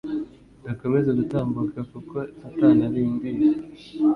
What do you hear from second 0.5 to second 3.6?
dukomeze gutambuka kuko satani arindira